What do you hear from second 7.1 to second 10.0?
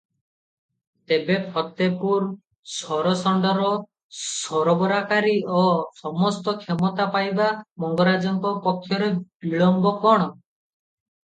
ପାଇବା ମଙ୍ଗରାଜଙ୍କ ପକ୍ଷରେ ବିଳମ୍ବ